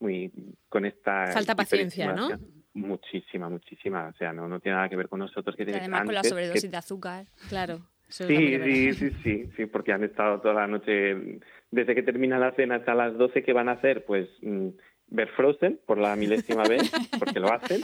muy 0.01 0.33
con 0.71 0.87
esta 0.87 1.27
falta 1.27 1.55
paciencia, 1.55 2.15
¿no? 2.15 2.31
Muchísima, 2.73 3.51
muchísima, 3.51 4.09
o 4.09 4.17
sea, 4.17 4.33
no, 4.33 4.49
no 4.49 4.61
tiene 4.61 4.77
nada 4.77 4.89
que 4.89 4.97
ver 4.97 5.11
con 5.11 5.19
nosotros 5.19 5.55
que 5.57 5.65
además 5.65 6.05
con 6.05 6.15
la 6.15 6.25
sobredosis 6.25 6.71
de 6.71 6.77
azúcar, 6.79 7.27
claro. 7.51 7.83
Sí, 8.13 8.27
sí, 8.27 8.93
sí, 8.95 9.11
sí, 9.23 9.51
sí, 9.57 9.67
porque 9.67 9.93
han 9.93 10.05
estado 10.05 10.41
toda 10.41 10.55
la 10.55 10.67
noche, 10.67 11.41
desde 11.71 11.95
que 11.95 12.03
termina 12.03 12.39
la 12.39 12.53
cena 12.53 12.77
hasta 12.77 12.95
las 12.95 13.17
12, 13.17 13.43
¿qué 13.43 13.53
van 13.55 13.71
a 13.71 13.73
hacer? 13.73 14.05
Pues 14.05 14.29
mm, 14.43 14.69
ver 15.09 15.29
Frozen 15.31 15.81
por 15.87 15.97
la 15.97 16.15
milésima 16.15 16.65
vez, 16.65 16.93
porque 17.19 17.41
lo 17.41 17.51
hacen, 17.53 17.81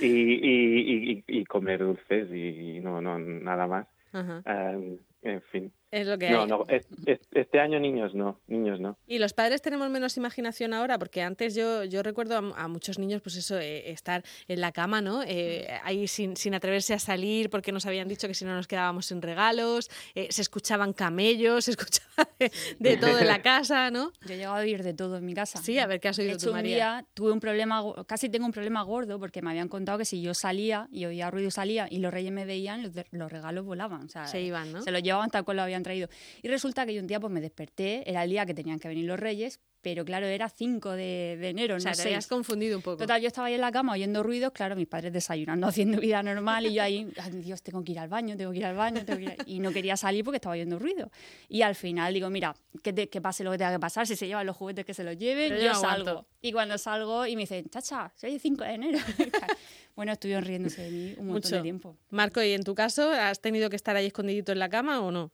y, 0.00 0.06
y, 0.06 1.24
y, 1.26 1.44
comer 1.44 1.80
dulces 1.80 2.30
y 2.32 2.78
no, 2.80 3.00
no 3.00 3.18
nada 3.18 3.66
más. 3.66 3.86
en 4.12 5.42
fin. 5.50 5.72
Es 5.92 6.06
lo 6.08 6.18
que 6.18 6.30
no, 6.30 6.40
hay. 6.42 6.46
no, 6.48 6.64
es- 6.68 6.86
es- 7.06 7.20
este 7.32 7.60
año 7.60 7.78
niños 7.78 8.14
no, 8.14 8.40
niños 8.48 8.80
no. 8.80 8.96
Y 9.06 9.18
los 9.18 9.34
padres 9.34 9.62
tenemos 9.62 9.88
menos 9.90 10.16
imaginación 10.16 10.72
ahora, 10.74 10.98
porque 10.98 11.22
antes 11.22 11.54
yo, 11.54 11.84
yo 11.84 12.02
recuerdo 12.02 12.34
a, 12.36 12.64
a 12.64 12.66
muchos 12.68 12.98
niños, 12.98 13.20
pues 13.22 13.36
eso, 13.36 13.58
eh, 13.58 13.90
estar 13.90 14.24
en 14.48 14.60
la 14.60 14.72
cama, 14.72 15.00
¿no? 15.02 15.22
Eh, 15.24 15.68
ahí 15.84 16.08
sin, 16.08 16.36
sin 16.36 16.54
atreverse 16.54 16.94
a 16.94 16.98
salir 16.98 17.50
porque 17.50 17.72
nos 17.72 17.84
habían 17.86 18.08
dicho 18.08 18.26
que 18.26 18.34
si 18.34 18.44
no 18.46 18.54
nos 18.54 18.66
quedábamos 18.66 19.06
sin 19.06 19.20
regalos, 19.22 19.90
eh, 20.14 20.28
se 20.30 20.40
escuchaban 20.42 20.94
camellos, 20.94 21.66
se 21.66 21.72
escuchaba 21.72 22.26
de, 22.38 22.50
de 22.78 22.96
todo 22.96 23.18
en 23.18 23.28
la 23.28 23.42
casa, 23.42 23.90
¿no? 23.90 24.12
Yo 24.26 24.32
he 24.34 24.36
llegado 24.38 24.56
a 24.56 24.60
oír 24.60 24.82
de 24.82 24.94
todo 24.94 25.18
en 25.18 25.26
mi 25.26 25.34
casa. 25.34 25.60
Sí, 25.62 25.78
a 25.78 25.86
ver 25.86 26.00
qué 26.00 26.08
has 26.08 26.16
De 26.16 26.22
oído 26.22 26.36
hecho, 26.36 26.46
tú, 26.46 26.50
un 26.52 26.56
María. 26.56 26.74
día 26.74 27.06
tuve 27.12 27.32
un 27.32 27.40
problema, 27.40 27.82
casi 28.06 28.30
tengo 28.30 28.46
un 28.46 28.52
problema 28.52 28.82
gordo, 28.82 29.18
porque 29.20 29.42
me 29.42 29.50
habían 29.50 29.68
contado 29.68 29.98
que 29.98 30.06
si 30.06 30.22
yo 30.22 30.32
salía 30.32 30.88
y 30.90 31.04
oía 31.04 31.30
ruido 31.30 31.50
salía 31.50 31.86
y 31.90 31.98
los 31.98 32.12
reyes 32.14 32.32
me 32.32 32.46
veían, 32.46 32.82
los, 32.82 32.94
de- 32.94 33.04
los 33.10 33.30
regalos 33.30 33.66
volaban. 33.66 34.06
O 34.06 34.08
sea, 34.08 34.26
Se 34.26 34.40
iban, 34.40 34.72
¿no? 34.72 34.80
Se 34.80 34.90
los 34.90 35.02
llevaban 35.02 35.28
tal 35.30 35.44
cual 35.44 35.58
lo 35.58 35.62
habían 35.64 35.81
traído. 35.82 36.08
Y 36.42 36.48
resulta 36.48 36.86
que 36.86 36.94
yo 36.94 37.00
un 37.00 37.06
día 37.06 37.20
pues 37.20 37.32
me 37.32 37.40
desperté, 37.40 38.08
era 38.08 38.24
el 38.24 38.30
día 38.30 38.46
que 38.46 38.54
tenían 38.54 38.78
que 38.78 38.88
venir 38.88 39.04
los 39.06 39.18
reyes, 39.18 39.60
pero 39.80 40.04
claro, 40.04 40.26
era 40.26 40.48
5 40.48 40.90
de, 40.92 41.36
de 41.40 41.48
enero, 41.48 41.74
O 41.74 41.80
sea, 41.80 41.90
no 41.90 41.96
te 41.96 42.02
habías 42.04 42.28
confundido 42.28 42.76
un 42.76 42.82
poco. 42.84 42.98
Total, 42.98 43.20
yo 43.20 43.26
estaba 43.26 43.48
ahí 43.48 43.54
en 43.54 43.60
la 43.60 43.72
cama 43.72 43.94
oyendo 43.94 44.22
ruidos, 44.22 44.52
claro, 44.52 44.76
mis 44.76 44.86
padres 44.86 45.12
desayunando, 45.12 45.66
haciendo 45.68 46.00
vida 46.00 46.22
normal, 46.22 46.66
y 46.66 46.74
yo 46.74 46.82
ahí, 46.84 47.12
"Ay, 47.20 47.32
Dios, 47.32 47.62
tengo 47.62 47.82
que 47.82 47.90
ir 47.92 47.98
al 47.98 48.08
baño, 48.08 48.36
tengo 48.36 48.52
que 48.52 48.58
ir 48.58 48.64
al 48.66 48.76
baño, 48.76 49.04
tengo 49.04 49.18
que 49.18 49.24
ir 49.24 49.30
al-". 49.38 49.48
y 49.48 49.58
no 49.58 49.72
quería 49.72 49.96
salir 49.96 50.22
porque 50.24 50.36
estaba 50.36 50.52
oyendo 50.52 50.78
ruido. 50.78 51.10
Y 51.48 51.62
al 51.62 51.74
final 51.74 52.14
digo, 52.14 52.30
mira, 52.30 52.54
que, 52.82 52.92
te- 52.92 53.08
que 53.08 53.20
pase 53.20 53.42
lo 53.42 53.50
que 53.50 53.58
tenga 53.58 53.72
que 53.72 53.80
pasar, 53.80 54.06
si 54.06 54.14
se 54.14 54.28
llevan 54.28 54.46
los 54.46 54.56
juguetes 54.56 54.84
que 54.84 54.94
se 54.94 55.02
los 55.02 55.18
lleven, 55.18 55.48
Pero 55.50 55.64
yo, 55.64 55.74
salgo. 55.74 56.26
Y 56.40 56.52
cuando 56.52 56.78
salgo 56.78 57.26
y 57.26 57.34
me 57.34 57.42
dicen, 57.42 57.64
chacha, 57.68 58.12
soy 58.14 58.34
el 58.34 58.40
5 58.40 58.62
de 58.62 58.70
enero. 58.74 58.98
bueno, 59.96 60.12
estuvieron 60.12 60.44
riéndose 60.44 60.82
de 60.82 60.90
mí 60.90 61.06
un 61.18 61.26
montón 61.26 61.34
Mucho. 61.34 61.56
de 61.56 61.62
tiempo. 61.62 61.96
Marco, 62.10 62.40
¿y 62.42 62.52
en 62.52 62.62
tu 62.62 62.74
caso 62.76 63.10
has 63.10 63.40
tenido 63.40 63.68
que 63.68 63.76
estar 63.76 63.96
ahí 63.96 64.06
escondidito 64.06 64.52
en 64.52 64.58
la 64.60 64.68
cama 64.68 65.00
o 65.02 65.10
no? 65.10 65.32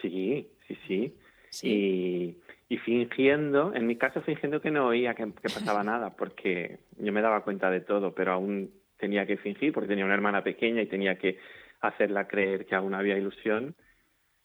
Sí, 0.00 0.48
sí, 0.66 0.78
sí. 0.86 1.14
Sí. 1.50 1.68
Y, 2.68 2.74
y 2.74 2.78
fingiendo, 2.78 3.74
en 3.74 3.86
mi 3.86 3.96
caso 3.96 4.22
fingiendo 4.22 4.60
que 4.60 4.70
no 4.70 4.86
oía 4.86 5.14
que, 5.14 5.32
que 5.42 5.48
pasaba 5.50 5.82
nada, 5.84 6.16
porque 6.16 6.78
yo 6.98 7.12
me 7.12 7.22
daba 7.22 7.42
cuenta 7.42 7.70
de 7.70 7.80
todo, 7.80 8.14
pero 8.14 8.32
aún 8.32 8.70
tenía 8.98 9.26
que 9.26 9.36
fingir 9.38 9.72
porque 9.72 9.88
tenía 9.88 10.04
una 10.04 10.14
hermana 10.14 10.44
pequeña 10.44 10.82
y 10.82 10.86
tenía 10.86 11.16
que 11.18 11.38
hacerla 11.80 12.28
creer 12.28 12.66
que 12.66 12.74
aún 12.74 12.94
había 12.94 13.16
ilusión, 13.18 13.74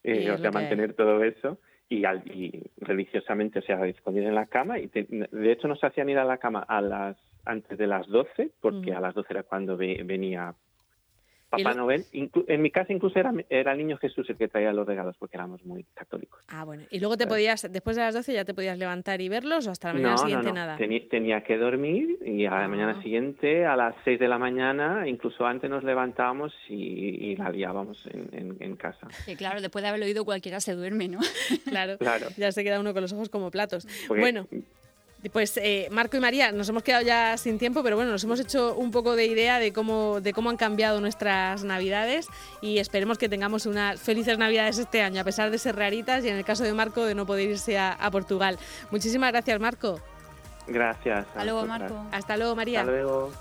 eh, 0.04 0.32
o 0.32 0.38
sea, 0.38 0.50
que 0.50 0.52
mantener 0.52 0.94
todo 0.94 1.24
eso. 1.24 1.60
Y, 1.88 2.04
al- 2.06 2.24
y 2.26 2.64
religiosamente, 2.78 3.60
o 3.60 3.62
sea, 3.62 3.86
escondida 3.86 4.28
en 4.28 4.34
la 4.34 4.48
cama. 4.48 4.80
Y 4.80 4.88
te- 4.88 5.04
de 5.10 5.52
hecho, 5.52 5.68
nos 5.68 5.84
hacían 5.84 6.10
ir 6.10 6.18
a 6.18 6.26
la 6.26 6.40
cama 6.40 6.66
a 6.68 6.82
las 6.82 7.16
antes 7.46 7.78
de 7.78 7.86
las 7.86 8.08
12, 8.08 8.50
porque 8.60 8.90
Ujú. 8.90 8.98
a 8.98 9.02
las 9.02 9.14
12 9.14 9.34
era 9.34 9.44
cuando 9.44 9.78
ve- 9.78 10.02
venía 10.04 10.56
Papá 11.50 11.72
lo- 11.72 11.84
Noel. 11.86 12.04
Inclu- 12.14 12.46
en 12.48 12.62
mi 12.62 12.72
casa 12.72 12.92
incluso 12.92 13.20
era, 13.20 13.34
era 13.50 13.72
el 13.74 13.78
niño 13.78 13.98
Jesús 13.98 14.30
el 14.30 14.36
que 14.38 14.48
traía 14.48 14.74
los 14.74 14.86
regalos, 14.88 15.16
porque 15.18 15.38
éramos 15.38 15.64
muy 15.66 15.84
católicos. 15.94 16.42
Ah, 16.48 16.64
bueno. 16.64 16.84
¿Y 16.90 17.00
luego 17.00 17.18
te 17.18 17.28
podías, 17.28 17.72
después 17.72 17.96
de 17.96 18.02
las 18.04 18.14
12 18.14 18.34
ya 18.34 18.46
te 18.46 18.54
podías 18.54 18.78
levantar 18.78 19.22
y 19.22 19.30
verlos 19.30 19.68
o 19.68 19.72
hasta 19.72 19.90
la 19.90 19.94
mañana 19.94 20.12
no, 20.14 20.18
siguiente 20.18 20.48
no, 20.48 20.54
no. 20.54 20.56
nada? 20.60 20.78
Tenía 21.10 21.44
que 21.44 21.58
dormir 21.58 22.18
y 22.26 22.46
a 22.46 22.52
la 22.52 22.66
Ah. 22.66 22.68
mañana 22.68 23.02
siguiente, 23.04 23.66
a 23.66 23.76
las 23.76 23.96
6 24.04 24.20
de 24.20 24.28
la 24.28 24.38
mañana, 24.38 25.08
incluso 25.08 25.46
antes 25.46 25.70
nos 25.70 25.84
levantábamos 25.84 26.54
y, 26.68 26.76
y 27.32 27.36
la 27.36 27.50
liábamos 27.50 28.04
en, 28.08 28.28
en- 28.38 28.58
en 28.60 28.76
casa. 28.76 29.08
Que 29.26 29.36
claro, 29.36 29.62
después 29.62 29.82
de 29.84 29.90
haberlo 29.90 30.06
oído 30.06 30.26
cualquiera 30.26 30.60
se 30.60 30.74
duerme, 30.74 31.08
¿no? 31.08 31.20
Claro. 31.66 31.98
Claro. 31.98 32.28
Ya 32.38 32.52
se 32.52 32.64
queda 32.64 32.80
uno 32.80 32.94
con 32.94 33.02
los 33.02 33.14
ojos 33.14 33.30
como 33.30 33.52
platos. 33.52 33.88
Porque- 34.08 34.22
Bueno, 34.22 34.48
pues 35.30 35.58
eh, 35.58 35.88
Marco 35.92 36.18
y 36.18 36.20
María, 36.20 36.52
nos 36.52 36.70
hemos 36.70 36.84
quedado 36.84 37.04
ya 37.04 37.38
sin 37.38 37.58
tiempo, 37.58 37.84
pero 37.84 37.96
bueno, 37.96 38.12
nos 38.12 38.24
hemos 38.24 38.40
hecho 38.40 38.76
un 38.76 38.92
poco 38.92 39.16
de 39.16 39.26
idea 39.26 39.60
de 39.60 39.74
cómo, 39.74 40.22
de 40.22 40.34
cómo 40.34 40.50
han 40.50 40.58
cambiado 40.58 41.02
nuestras 41.02 41.64
navidades 41.64 42.28
y 42.62 42.80
esperemos 42.80 43.18
que 43.18 43.30
tengamos 43.30 43.66
unas 43.66 44.00
felices 44.00 44.38
navidades 44.38 44.78
este 44.78 45.02
año, 45.02 45.22
a 45.22 45.24
pesar 45.24 45.52
de 45.52 45.58
ser 45.58 45.76
raritas 45.76 46.24
y 46.24 46.30
en 46.30 46.36
el 46.36 46.46
caso 46.46 46.64
de 46.64 46.74
Marco 46.74 47.06
de 47.06 47.16
no 47.16 47.26
poder 47.26 47.50
irse 47.50 47.78
a, 47.78 47.94
a 47.94 48.12
Portugal. 48.12 48.58
Muchísimas 48.92 49.32
gracias, 49.32 49.60
Marco. 49.60 50.00
Gracias. 50.68 51.18
a 51.18 51.20
Hasta 51.20 51.46
luego. 51.46 51.66
Marco. 51.66 52.06
Hasta 52.12 52.38
luego, 52.38 52.56
María. 52.56 52.82
Hasta 52.82 52.92
luego. 52.92 53.32